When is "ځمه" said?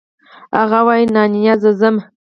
1.79-2.03